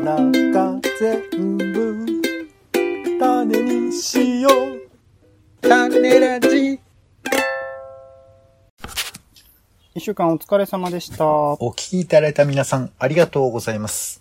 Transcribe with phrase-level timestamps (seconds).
[0.00, 2.06] の中全部
[3.18, 4.88] 種にしよう
[5.60, 6.78] 種ラジ
[9.94, 11.26] 一週間お疲れ様でした。
[11.26, 14.20] お聞きいただいた皆さん、ありがとうございます。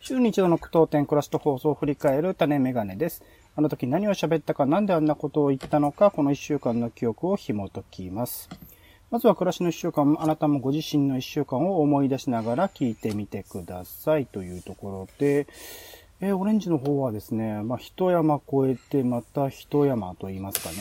[0.00, 3.22] 週に一度の苦闘点クラスト放送を振り返る種メガネです。
[3.54, 8.50] あの時何を喋ったか、なんであんなことを言ったのか、この一週間の記憶を紐解きます。
[9.14, 15.46] まずは暮らしの一週間、あなたもご自身の一週間を思い出しながら聞いてみてくださいというところで、
[16.20, 20.76] えーオレンジの方はですね、まあ、一山越えてまた一山と言いますかね。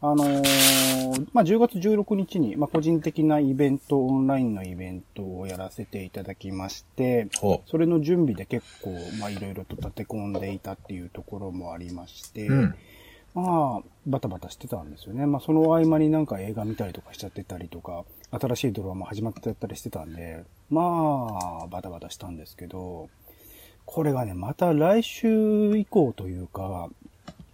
[0.00, 12.74] あのーまあ、10月16日に、まあ、個人的なイベント、オンラインのイベントをやらせていただきまして、ほそれの準備で結構、まあ、いろいろと立て込んでいたっていうところもありまして、うん
[13.34, 15.26] まあ、バタバタしてたんですよね。
[15.26, 20.80] まあ、その合間になんか映画見たりとかしちゃってたりとか、新しいドラマ始まってたりしてたんで、ま
[21.62, 23.08] あ、バタバタしたんですけど、
[23.86, 26.90] これがね、また来週以降というか、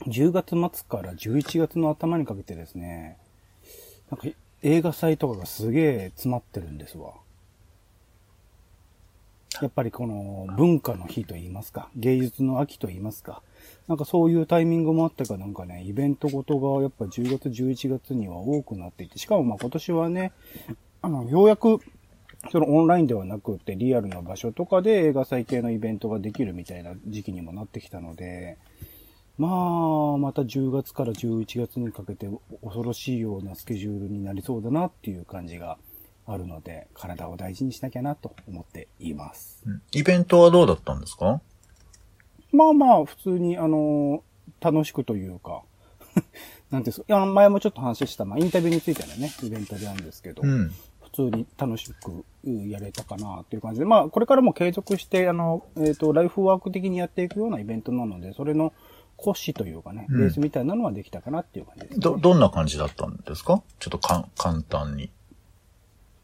[0.06, 3.16] 10月末から11月の頭にかけてですね、
[4.10, 4.26] なんか
[4.62, 7.12] 映画祭とかがすげえ詰まってるんですわ。
[9.60, 13.42] やっぱりこの文化の日と言いますか、芸術の秋と言いますか、
[13.86, 20.32] なんかそういうタイミングもあってかなんかね、イベントごとがやっぱ10月、11月には多くなっていて、しかもまあ今年はね、
[21.02, 21.80] あの、ようやく、
[22.50, 28.58] そのオンラインではなくてリアルな場所とかで映画祭系のイベントができるみたいな時期にもなってきたので、
[29.38, 29.48] ま
[30.14, 32.28] あ、また10月から11月にかけて
[32.62, 35.78] 恐ろしいようなスケジュールになりそうだなっていう感じが
[36.28, 39.62] あるので、体を大事にしなきゃなと思っています。
[39.66, 39.80] う。
[39.92, 41.40] イベントはどうだったんですか？
[42.52, 44.22] まあまあ、普通に、あの、
[44.60, 45.62] 楽しくというか、
[46.70, 50.70] なんですか、いや、前もちょっと話した、まあ、インタビューについてのね、イベントであるんですけど、うん。
[51.02, 58.72] 普通に楽しくうんやれたかなっていう感じで、まあ、これからも継続して、あの、えっ、と、ライフワーク的にやっていくようなイベントなので、それの
[59.16, 62.00] 骨子というかね、うんベースみたいなのはできたかなっていう感じです、ね。
[62.00, 63.62] ど、どんな感じだったんですか？
[63.78, 65.10] ちょっとかん、簡単に。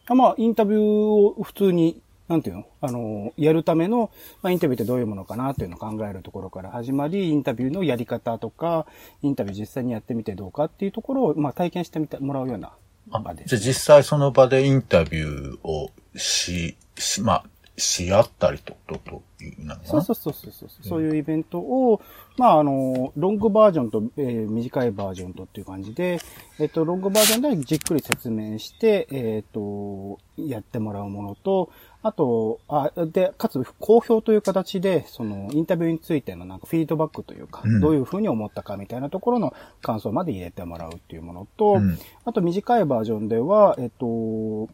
[0.08, 2.66] まあ、インタビューを普通に、なんていうの？
[2.80, 4.10] あの、やるための、
[4.42, 8.86] まあ、インタビューってどういうものかなっていうのを考えるところから始まり、インタビューのやり方とか、
[9.22, 12.72] インタビュー実際にやってみてどうかっていうところを、まあ、体験してみてもらうような
[13.10, 13.44] あ場で。
[13.46, 17.44] じゃあ実際その場でインタビューをし、し、まあ、
[17.76, 22.00] し合ったりと、と、というなそうそうそうそうそう、そういうイベントを、
[22.36, 26.20] まあ、あの、ロングバージョンと、えー短いバージョンとっていう感じで、
[26.60, 31.70] えっ、と、ロングバージョンでじっくり説明して、えっ、と、やってもらうものと、
[32.02, 37.80] あと、あ、で、かつ、好評という形で、その、インタビューについてのなんかフィードバックというか、うん。
[37.80, 41.98] どういうふうに思ったかみたいなところの感想まで入れてもらうっていうものと、うん。
[42.24, 44.68] あと短いバージョンでは、えっ、と、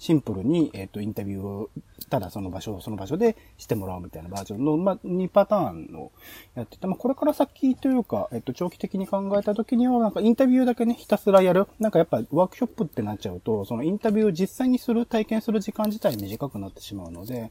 [0.00, 1.70] シンプルに、えっ、と、インタビューを、
[2.08, 6.10] ただその場所、その場所でしてもらうみたいなバージョンの、まあ、2パターンを
[6.54, 11.66] やってて、まあ、これから先というか、えっ、と、長期的に考えたときには、なんかインタビューだけね、ひたすらやる。
[11.78, 17.50] なんかやっぱワークショップってなっちゃうと、そのインタビューを実際にする、体験する時間自体短くなってしまうので、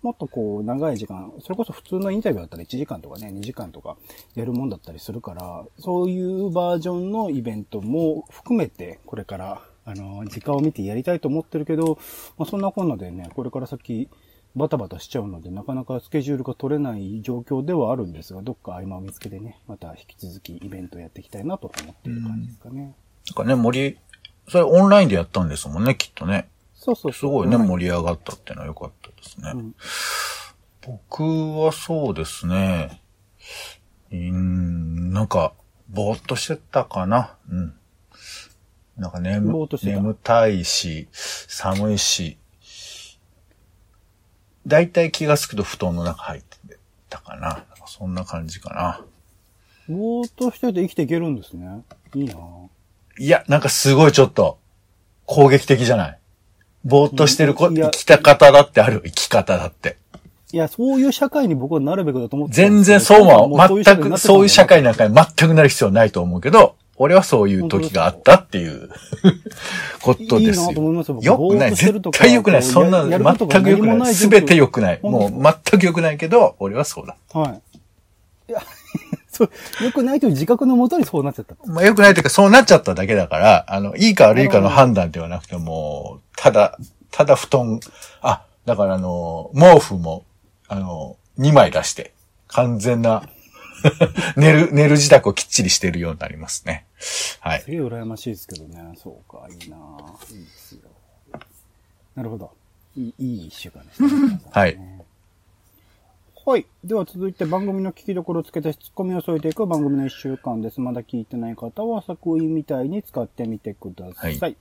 [0.00, 3.98] もっとこう、長い時間、それこそ普通のインタビューだったら1時間とかね、2時間とか
[4.34, 11.98] やるもんだったりするから、そういうバージョンのイベントも含めて、これから、あの、時間を見てやりたいと思ってるけど、
[12.38, 14.08] まあ、そんなこんなでね、これから先、
[14.56, 22.82] バタバタしちゃうので、なかなかスケジュールが取れない状況ではあるんですが、どっか合間を見つけてね、また引き続きイベントやっていきたいなと思っている感じですかね。
[22.82, 22.94] なん
[23.34, 23.98] かね、盛り、
[24.48, 26.48] それオンラインでやったんですもんね、きっとね。
[26.74, 29.52] そうそうすごいね、はい盛り上がったっていうのは良かったですね。
[29.54, 29.74] うん
[30.82, 31.22] 僕
[31.60, 33.02] はそうですね。
[34.10, 35.52] うーん、なんか、
[35.90, 37.36] ぼーっとしてたかな。
[37.50, 37.74] うん。
[38.96, 39.52] なんか眠
[39.82, 42.38] 眠たいし、寒いし、
[44.66, 46.56] だいたい気がつくと布団の中入って
[47.08, 47.40] たかな。
[47.40, 49.04] なんかそんな感じかな。
[49.88, 51.82] ぼーっとしてて生きていけるんですね。
[52.14, 52.68] いいなぁ
[53.18, 54.58] いや、なんかすごいちょっと、
[55.26, 56.18] 攻撃的じゃない
[56.84, 59.98] ぼーっとしてるこ、生きた方だってある、生き方だって。
[60.52, 68.90] いや、そういう社会に僕はなるべくだと思って全然そうは、も全く、そういう社会なんかに全くなる必要ないと思うけど、俺はそういう時があったっていう
[70.02, 70.70] こといいですよ。
[70.92, 71.14] いますよ。
[71.48, 71.74] くない。
[71.74, 72.62] 絶対良くない。
[72.62, 74.14] そんな全く良くない。
[74.14, 75.00] すべて良くない。
[75.02, 75.30] もう
[75.70, 77.16] 全く良くないけど、俺はそうだ。
[77.32, 77.62] はい。
[78.50, 78.62] いや、
[79.32, 79.50] そう、
[79.82, 81.54] 良くないという自覚のもとにそうなっちゃった。
[81.64, 86.76] まあ良くないというか、そうなっちゃっただけだから、あの、いいか悪いかの判断ではなくてもう、ただ、
[87.10, 87.80] ただ布団、
[88.20, 90.24] あ、だからあの、毛布も、
[90.68, 92.12] あの、2枚出して、
[92.48, 93.22] 完全な、
[94.36, 96.84] 寝る、寝る自宅をきっちりしてるようになりますね。
[97.40, 97.70] はいす。
[97.70, 98.94] げえ羨ましいですけどね。
[98.96, 100.80] そうか、いいなぁいいですよ。
[102.14, 102.52] なるほど。
[102.96, 104.40] いい、いい一週間でしたね。
[104.50, 105.04] はいね
[106.46, 106.66] はい。
[106.82, 110.80] では続いて番組の聞きどころをつけたし、ツッコミを添えていく番組の一週間です。
[110.80, 114.38] まだ聞いてない方は作品みたいに使ってみてください。
[114.38, 114.56] はい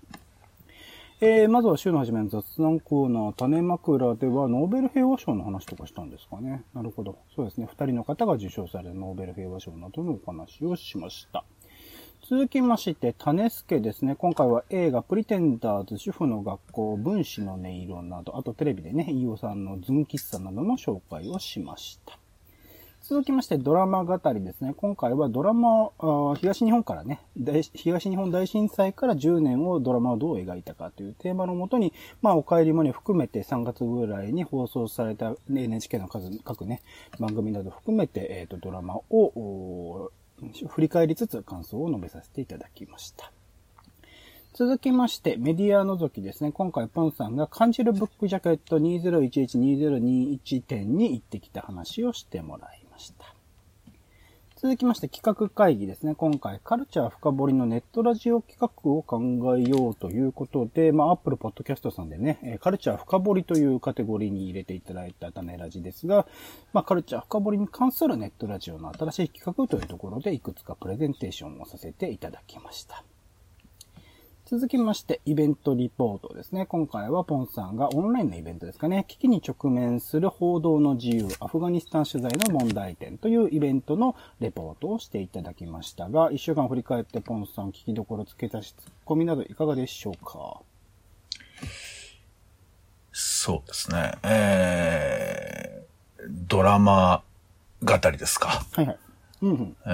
[1.22, 6.64] えー、まずは週の初めの雑談コーナー、種枕ではノーベル平和賞の話とかしたんですかね。
[6.74, 7.18] なるほど。
[7.36, 7.68] そうですね。
[7.70, 11.44] 二人の方が受賞されるノーベル平和賞などのお話をしました。
[12.22, 14.16] 続きまして、種助ですね。
[14.16, 22.20] 今回は映画プリテンダーズ主婦の学校分子の音色など、あとテレビでね、飯尾さんのズン喫茶などの紹介をしました。
[23.02, 24.76] 続きまして、ドラマ語りですね。
[24.76, 25.90] 今回はドラマ、
[26.36, 27.22] 東日本からね、
[27.74, 36.82] 東日本大震災から10年をドラマをどう描いたかというテーマのもとに、まあ、お帰りもね、含めて3月ぐらいに放送された NHK の数、各ね、
[37.20, 40.12] 番組など含めて、えっ、と、ドラマを、
[40.68, 43.32] 振り返りつつ感想を述べさせていただきました。
[44.54, 46.52] 続きまして、メディア覗きですね。
[46.52, 53.39] 今回、ポンさんが感じるブックジャケット2011-2021展に行ってきた話をしてもらいました。
[54.62, 56.16] 続きまして、企画会議ですね。
[56.16, 59.22] 今回、カルチャー深掘りのネットラジオ企画を考
[59.58, 66.28] えようということで、まあ、Apple Podcast さんでね、カルチャー深掘りというカテゴリーに入れていただいた種ラジですが、
[66.74, 73.06] まあ、カルチャー深掘りに関するネットラジオの新しい企画というところで、いくつかプレゼンテーションをさせていただきました。
[74.50, 76.66] 続きまして、イベントリポートですね。
[76.66, 79.06] 今回はポンさんがオンラインのイベントですかね。
[79.08, 90.62] 危機に直面する報道の自由、アフガニスタン取材の問題点というイベントのレポートをしていただきましたが、一週間振り返ってポンさん聞きどころ付け足し、ツッコミなどいかがでしょうか？
[93.12, 94.14] そうですね。
[94.24, 97.22] えー、ドラマ
[97.84, 98.66] 語りですか？
[98.72, 98.98] はいはい。
[99.44, 99.76] うんうん。
[99.86, 99.94] えー、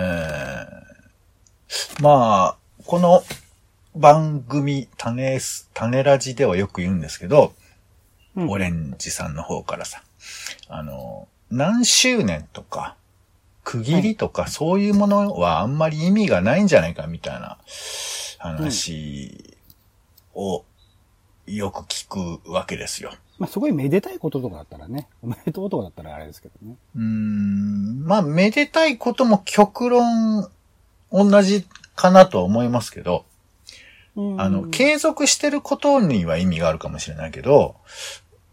[2.01, 3.21] まあ、この
[3.95, 7.53] 番組、種す、種ラジではよく言うんですけど、
[8.35, 10.03] うんオレンジさんの方からさ、
[10.67, 12.97] あの、何周年とか、
[13.63, 17.57] 区切りとか、そういうものはあんまり意味がないんじゃないかみたいな
[18.37, 19.55] 話
[20.33, 20.65] を
[21.47, 23.13] よく聞くわけですよ。
[23.39, 26.75] まあ、すごいめでたいこととかだったらね、おめでとうとかだったらあれですけどね。
[26.95, 30.49] うーん、まあ、めでたいことも極論
[31.11, 31.65] 同じ
[31.95, 33.34] かなとは思いますけど、うん
[34.17, 37.75] あの、継続してることには意味があるかもしれないけど、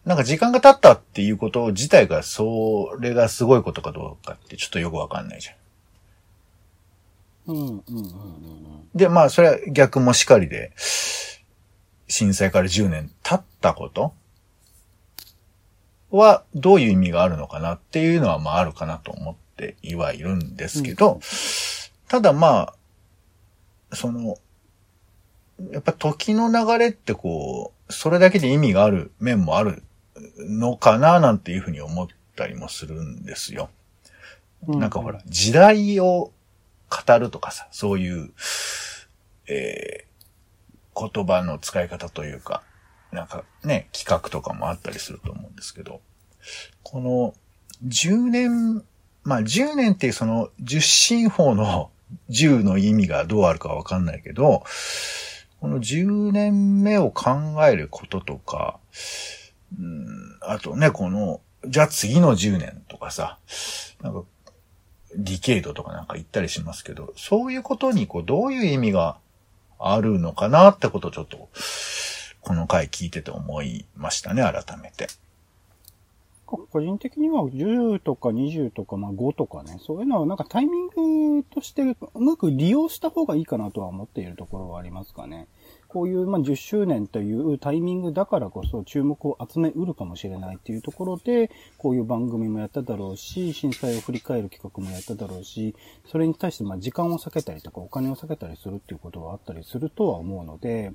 [0.05, 5.55] なんか時間が経ったっていうこと自体が、それがすごいことかどうかってちょっとよくわかんないじゃん。
[7.47, 8.89] うん、うん、うん、うん。
[8.95, 10.73] で、まあ、それは逆もしかりで、
[12.09, 14.13] 震災から10年経ったこと
[16.11, 21.21] はどういう意味があるのかなっていうのは、まあ、あるかなと思ってはいるんですけど、
[22.09, 22.75] ただま
[23.91, 24.37] あ、その、
[25.71, 29.83] やっぱ時の流れってこう、それだけで意味がある面もある
[30.39, 33.71] のかななんていうふうに思ったりもするんですよ。
[34.69, 36.31] うんなんかほら、時代を
[36.89, 38.31] 語るとかさ、そういう、
[39.49, 42.63] えー、言葉の使い方というか、
[43.11, 46.01] なんかね、企画とかもあったりすると思うんですけど、
[46.83, 47.35] この
[47.87, 48.85] 10年、
[49.25, 51.91] まあ10年っていうその10進法の
[52.31, 54.63] 10の意味がどうあるかわかんないけど、
[55.63, 57.31] この10年目を考
[57.65, 58.81] えることとか、
[59.79, 63.39] うん、あとね、この、じゃあ次の10年とかさ、
[64.03, 64.25] なんか
[65.15, 69.19] ディケイドとかなんか言ったりしますけど、そういうことにこうどういう意味が
[69.79, 71.49] あるのかなってことをちょっと、
[72.41, 75.07] この回聞いてて思いましたね、改めて。
[76.71, 85.49] 個人的には10とか20とかまあ5とかね、そういうのはなんかタイミングとしてうまく利用した方がいいかなとは思っているところはありますかね。
[85.89, 95.75] こういうま10周年というタイミングだからこそ注目を集めうるかもしれないっていうところで、こういう番組もやっただろうし、震災を振り返る企画もやっただろうし、
[96.07, 100.93] それに対してま時間を避けたりとかお金を避けたりするっていうことはあったりするとは思うので、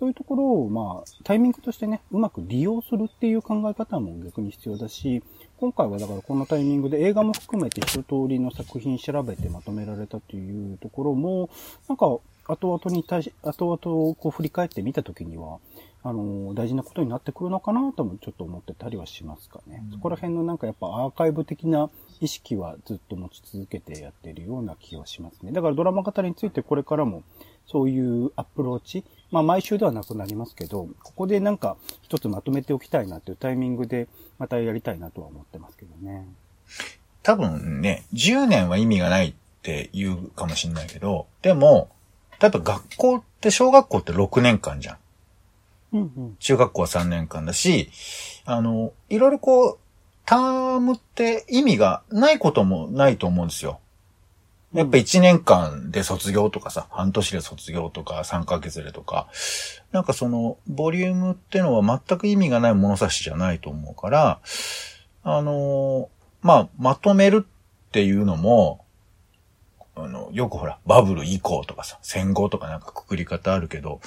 [0.00, 5.22] そういうところを、まあ、タイミングとしてね、うまく利用するっていう考え方も逆に必要だし、
[5.58, 11.50] 今回はだからこのタイミングで映画も含めて一通りの作品調べてまとめられたというところも、
[11.86, 12.06] なんか、
[12.46, 15.58] 後々に対し、後々こう振り返ってみたときには、
[16.02, 19.84] あの、大事なことになってくるのかなともちょっと思ってたりはしますかね。
[19.92, 21.90] そこら辺のなんかやっぱアーカイブ的な
[22.20, 25.52] 意識はずっと持ち続けてやってるような気はしますね。
[25.52, 27.22] だからドラマ語りについてこれからも
[27.66, 36.26] そういうアプローチ、まあ毎週ではなくなりますけど、ここでなんか一つまとめておきたいなっていうタイミングでまたやりたいなとは思ってますけどね。
[37.22, 41.90] 多分ね、10年は意味がないって言うかもしれないけど、でも、
[42.40, 44.96] 例えば学校って、小学校って6年間じゃん。
[45.92, 46.36] うんうん。
[46.38, 47.90] 中学校は3年間だし、
[48.46, 49.78] あの、いろいろこう、
[50.24, 53.80] タームって意味がないこともないと思うんですよ。
[54.72, 59.28] やっぱ1年間で卒業とかさ、半年で卒業とか、3ヶ月でとか、
[59.90, 64.40] なんかその、ボリュームってのは全く意味がない物差しじゃないと思うから、
[65.24, 66.08] あの、
[66.42, 68.84] まあ、まとめるっていうのも、
[69.96, 74.00] あの、よくほら、バブル以降とかさ、戦後とかなんかくくり方あるけど、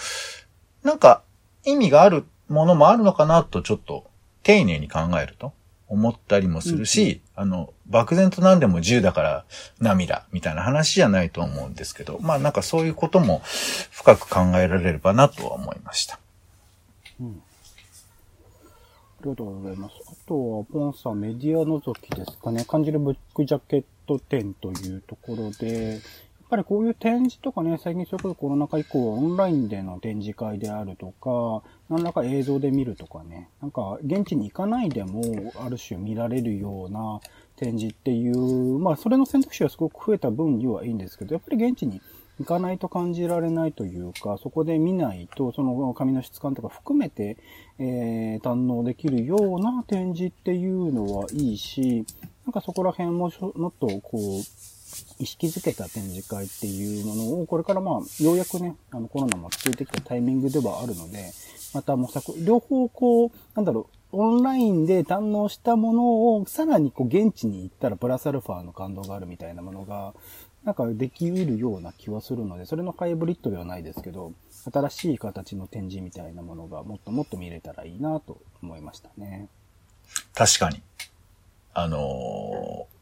[0.83, 1.23] なんか
[1.65, 4.09] 意味があるものもあるのかなとちょっと
[4.43, 5.53] 丁寧に考えると
[5.87, 9.45] 思ったりもするし、あの、漠然と何でも10だから
[9.79, 16.19] 涙みたいな話じゃないと思うんですけど、まあなんかそういうことも深く考えられればなとは思いました。
[17.19, 17.41] うん
[19.23, 19.93] ありがとうございます。
[20.05, 22.65] あとは、ポンさん、メディア覗きですかね。
[22.65, 26.01] 感じるブックジャケット展というところで、やっ
[26.49, 31.63] ぱりこういう展示とかね、最近それこそコロナ禍以降は、オンラインでの展示会であるとか、
[31.93, 37.21] 何らか映像で見るとかね、なんか現地に行かないでも、ある種見られるような
[37.55, 42.01] 展示っていう、まあそれの選択肢がすごく増えた分にはいいんですけど、やっぱり現地に
[42.39, 47.37] 行かないと感じられないというか、そこで見ないと、その紙の質感とか含めて、
[47.77, 52.05] えー、堪能できるような展示っていうのはいいし、
[52.45, 54.41] なんかそこら辺ももっとこう、
[55.19, 61.31] 意識づけた展示会っていうものを、これからまあ、ようやくね、あのコロナも落ち着いてきたタイミングではあるので、
[61.73, 70.13] また模索、両方こう、なんだろう、オンラインで堪能したものを、さらにこう、現地に行ったらプラスアルファの感動があるみたいなものが、
[70.63, 74.31] なんかできうるような気はするので、それのハイブリッドではないですけど、
[74.71, 79.49] 新しい形の展示みたいなものがもっともっと見れたらいいなと思いましたね。
[80.33, 80.81] 確かに。
[81.73, 82.93] あのー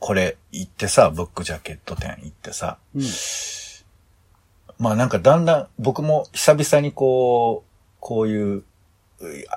[0.00, 3.02] これ行ってさ、ブックジャケット店行ってさ、うん。
[4.78, 7.69] まあなんかだんだん僕も久々にこう、
[8.00, 8.64] こういうう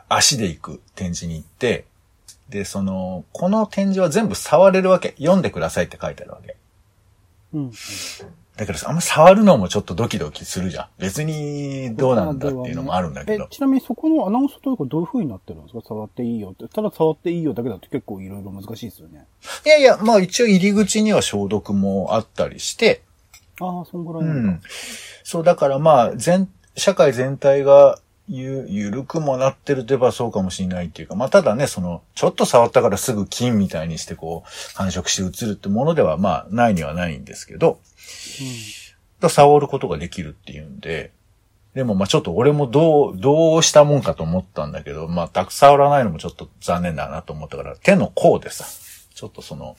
[0.09, 1.85] 足で行く展示に行って、
[2.49, 5.15] で、その、この展示は全部触れるわけ。
[5.17, 6.55] 読んでくださいって書いてあるわけ。
[7.53, 7.71] うん。
[8.57, 10.87] だからさ、あんま触るのもちょっとドキドキするじゃん。
[10.99, 13.47] 別にどうなんだっていうのもあるんだけどえ、。
[13.49, 15.81] ちなみにそこのアナウンスというかどういう風になってるんですか？
[15.87, 16.67] 触っていいよって。
[16.71, 19.25] ただ触っていいよだけだと結構いろいろ難しいですよね。
[19.65, 23.01] いやいや、まあ一応入り口には消毒もあったりして、
[23.59, 24.67] ああ、そんぐらいうんなんだ。。
[25.23, 27.97] そう、だからまあ、全、社会全体が
[28.27, 37.79] ゆ、ゆるくもなってると言えばそうかもしれないっていうか、まあただね、その、ちょっと触ったからすぐ金みたいにしてこう、繁殖して映るってものではまあ、ないにはないんですけど、だか
[39.21, 41.11] ら触ることができるっていうんで、
[41.73, 48.65] でもまあちょっと俺もどう、どうしたもんかと思ったんだけど、まあたく触らないのもちょっと残念だなと思ったから、手の甲でさ、
[49.13, 49.75] ちょっとその、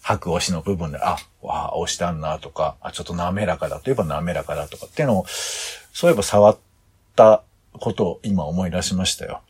[0.00, 6.58] 白押しの部分で、あ、わあ、押したんなとか、あ、ちょっと滑らかだといえば滑らかだとかっていうのを、そういえば触っ
[7.16, 7.42] た
[7.78, 9.42] ことを今思い出しましたよ。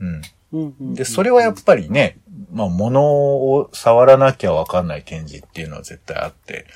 [0.00, 0.08] うん。
[0.08, 0.22] うん。
[0.52, 0.94] うんうん。
[0.94, 2.18] で、それはやっぱりね、
[2.52, 6.66] まあ、物を触らなきゃわかんない展示っていうのは絶対あって、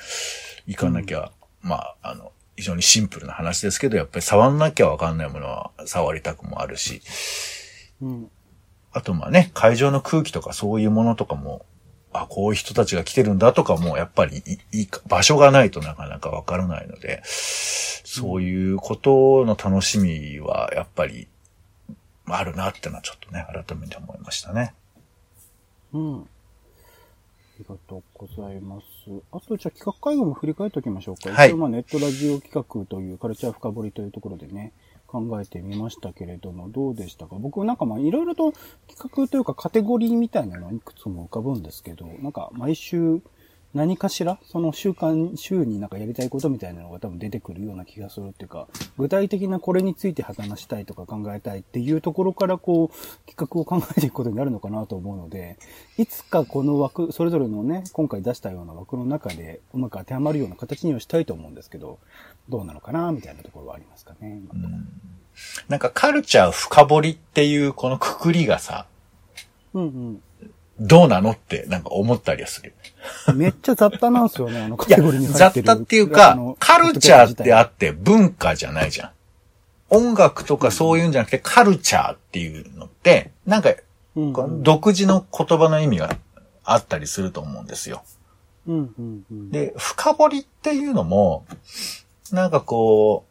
[0.67, 1.31] 行かなきゃ、
[1.63, 7.01] まあ、あの、非常にシンプルな話ですけど、やっぱり触んなきゃわかんないものは触りたくもあるし、
[8.03, 8.31] うん。
[8.93, 11.65] あとまあね、会場の空気とかそういうものとかも、
[12.23, 21.29] あ、こういう人たちが来てるんだとかも、やっぱりいいい場所がないとなかなかわからないので、そういうことの楽しみは、やっぱり、
[22.27, 24.75] あるなってのはちょっとね、改めて思いましたね。
[25.93, 26.21] うん。
[26.21, 26.25] あ
[27.59, 28.85] りがとうございます。
[29.33, 31.31] あと、じゃあ企画会議も振り返っておきましょうか。
[31.31, 34.73] はい一応、まあ、ネットラジオ企画というカルチャー深掘りというところでね、
[35.09, 37.37] 考えてみましたけれども、どうでしたか？
[37.41, 38.53] 僕なんかまあ、いろいろと
[38.87, 43.23] 企画というかカテゴリーみたいなのはいくつも浮かぶんですけど、なんか毎週
[43.75, 55.59] 何かしら、その週間、週になんかやりたいことみたいなのが多分出てくるような気がするっていうか、具体的なこれについて話したいとか考えたいっていうところからこう、企画を考えていくことになるのかなと思うので、
[55.99, 61.99] いつかこの枠、それぞれのね、今回出したような枠の中でうまく当てはまるような形にはしたいと思うんですけど、
[62.49, 64.41] どうなのかなみたいなところはありますかね。
[65.69, 68.87] なんかカルチャー深掘りっていうこのくくりがさ、
[69.75, 70.23] うん
[70.81, 72.75] どうなのってなんか思ったりはする。
[73.29, 73.39] うん。
[73.39, 75.67] めっちゃ雑多なんですよね、あの カテゴリーに、入雑ってる。
[75.67, 79.11] 多っていうあかの、カルチャーってあって文化じゃないじゃん。
[79.91, 83.71] 音楽とかそういうんじゃなくて、カルチャーっていうのって、なんか、
[84.63, 86.17] 独自の言葉の意味が
[86.65, 88.03] あったりすると思うんですよ。
[88.67, 89.51] うんうんうん。
[89.51, 91.47] で、深掘りっていうのも、
[92.33, 93.25] なんかこ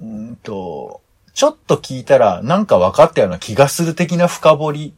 [0.00, 1.00] う、うーんと、
[1.32, 4.94] ちょっと聞いたらなんか分かったような気がする的な深掘り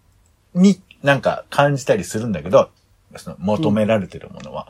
[0.55, 2.71] になんか感じたりするんだけど、
[3.17, 4.69] その求められてるものは。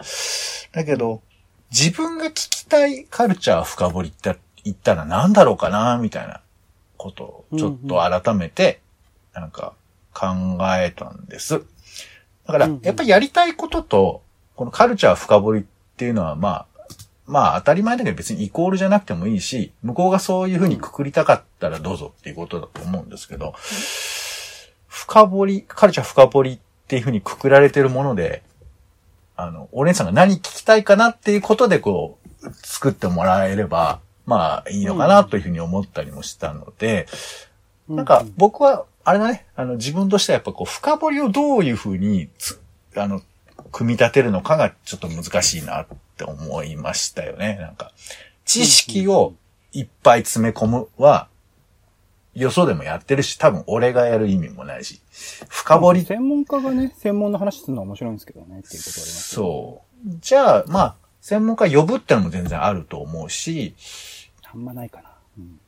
[0.73, 1.23] だけど、
[1.71, 6.40] 自分が聞きたいカルチャー深掘りって言ったら何だろうかな、みたいな
[6.97, 8.80] ことをちょっと改めて、
[9.33, 9.75] なんか
[10.12, 11.62] 考えたんです。
[12.47, 14.23] だからうんうん、やっぱりやりたいことと、
[14.54, 15.64] このカルチャー深掘りっ
[15.97, 16.66] ていうのは、まあ、
[17.26, 23.54] まあ当たり前だけど別にイコールじゃなくてもいいし、向こうがそういうふうにくくりたかったらどうぞっていうことだと思うんですけど、
[24.88, 28.43] 深掘り、カルチャー深掘りっていうふうにくくられてるもので、
[29.37, 37.07] あの、お姉さんが何聞きたいかなっていうことでこう、作ってもらえれば、まあいいのかなというふうに思ったりもしたので、
[37.88, 42.61] なんか僕は、あれだね、あの自分としてはやっぱこう深掘りをどういうふうにつ、
[42.97, 43.23] あの、
[43.71, 47.57] 組み立てるのかがちょっと難しいなって思いましたよね。
[47.61, 47.93] なんか、
[48.45, 49.35] 知識を
[49.73, 51.28] いっぱい詰め込むは、
[52.37, 55.00] よそでもやってるし、多分俺がやる意味もないし、
[55.49, 56.02] 深掘り。
[56.05, 59.49] 専門家がね、専門の話するのは面白いんですけどね、っていうことはありますよね。
[59.49, 60.19] そう。
[60.21, 63.75] じゃあ、まあ、専門家呼ぶってのも全然あると思うし、
[64.45, 65.11] あんまないかな。
[65.38, 65.61] うん。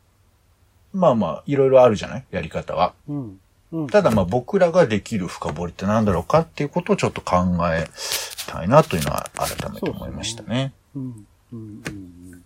[0.93, 2.25] まあまあ、いろいろあるじゃない？
[2.31, 2.95] やり方は。
[3.09, 3.41] うん。
[3.73, 3.87] うん。
[3.89, 7.37] ただまあ僕らができる深掘りって何だろうかっていうことをちょっと考
[7.75, 7.89] え
[8.47, 10.73] たいなというのは改めて思いましたね。
[10.95, 11.27] うん。
[11.53, 11.83] うん。
[11.87, 12.45] うん。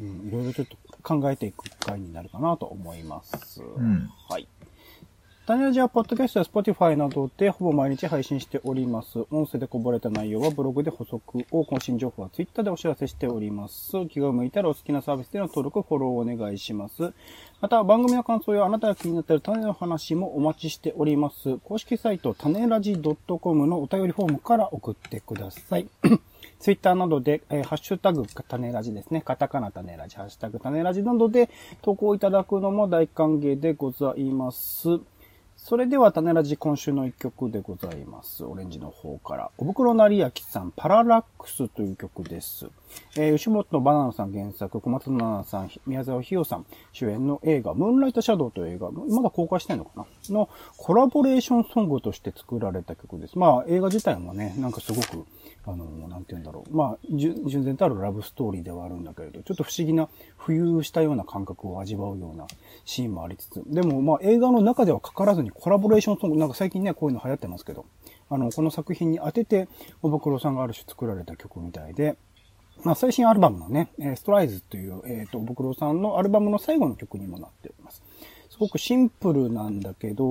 [0.00, 0.28] うん。
[0.28, 3.62] いろいろちょっと考えていく回になるかなと思います。
[3.62, 4.10] うん。
[4.28, 4.48] はい。
[5.50, 9.24] タネラジは、ポッドキャストや Spotify などでほぼ毎日配信しております。
[9.32, 13.90] 音声でこぼれた内容はブログで補足を、更新情報は Twitter でお知らせしております。
[14.06, 17.12] 気が向いたらお好きなサービスでの登録、フォローをお願いします。
[17.60, 21.58] また、番組の感想やあなたが気になっている種の話もお待ちしております。
[21.64, 25.88] 公式サイト、種ラジ .com のお便りフォームから送ってください。
[26.60, 29.22] ツイッターなどで、えーハッシュタグ、種ラジですね。
[29.22, 31.48] カタカナ種ラジ、ハッシュタグ種ラジなどで
[31.80, 34.88] 投稿いただくのも大歓迎でございます。
[35.56, 38.44] それでは、種ラジ今週の一曲でございます。
[38.44, 39.50] オレンジの方から。
[39.56, 42.66] お袋なりやきさん、パララックスという曲です。
[43.16, 50.06] えー吉本バナナさん原作、小松菜奈さん、宮沢ひよさん主演の映画、ムーンライトシャドウという映画、まだ公開してないのかな？
[50.30, 53.38] のコラボレーションソングとして作られた曲です。
[53.38, 55.24] まあ、映画自体もね、なんかすごく、
[55.66, 56.76] あの、なんて言うんだろう。
[56.76, 62.46] まあ、純純然たるラブストーリーではあるんだけれど、ちょっと不思議な浮遊したような感覚を味わうような
[62.84, 67.86] シーンもありつつ、でもまあ映画の中ではかからずにコラボレーションソング、なんか最近ね、こういうの流行ってますけど、
[68.28, 69.68] あの、この作品に当てて、
[70.02, 72.16] おぼくろさんがある種作られた曲みたいで、
[72.84, 78.02] まあ、最新アルバムのね、ストライズという、えっ、と、おぼくろさんのアルバムの最後の曲にもなっております。
[78.50, 80.24] すごくシンプルなんだけど、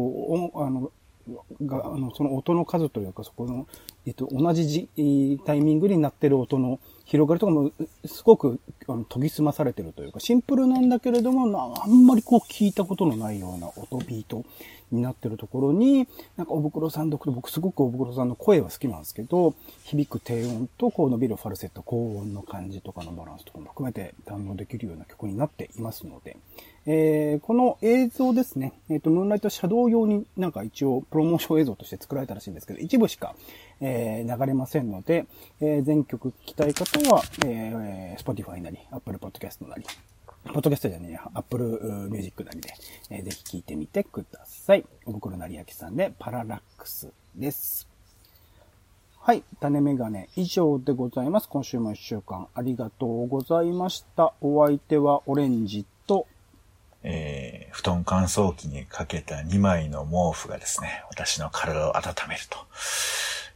[0.56, 0.92] あの、
[1.62, 3.68] が、あの、その音の数というか、そこの、
[4.06, 4.90] えっと、同じじ
[5.46, 7.72] タイミングになってる音の広がりとかも、
[8.06, 14.46] すごく、あの、研ぎ澄まされてるというか、シンプルなんだけれども、あんまりこう聞いたことのないような音ビート
[14.92, 26.38] になってるところに、なんか、おぶくろさん独特、僕すごくおぶくろさんの声は好きなんですけど、響く低音と、こう伸びるファルセット、高音の感じとかのバランスとかも含めて堪能できるような曲になっていますので、
[26.86, 33.36] えーこの映像ですね、えっ、と、ムーンライトシャドウ用になんか一応プロモーション映像として作られたらしいんですけど、一部しか、
[33.82, 35.26] えー流れませんので、
[35.62, 39.84] えー全曲聴きたい方は、えー Spotify なり、Apple Podcast なり、
[40.46, 42.74] ポッドキャストじゃねえや、Apple Music なりで、
[43.10, 44.86] えーぜひ聴いてみてください。
[45.06, 47.88] おぶくろなりやきさんで、パララックスです。
[49.22, 49.44] はい。
[49.60, 51.50] 種メガネ以上でございます。
[51.50, 54.34] 今週も一週間ありがとうございました。
[54.42, 56.26] お相手はオレンジと、
[57.04, 62.58] えー布団乾燥機にかけた2枚の毛布がですね、私の体を温めると。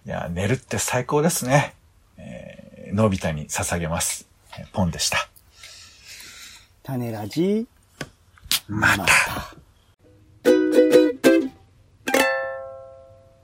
[0.05, 1.75] いや、寝るって最高ですね。
[2.17, 4.27] えーのび太に捧げます。
[4.59, 5.29] えーポンでした。
[6.83, 7.65] 種ラジ、
[8.67, 9.05] また。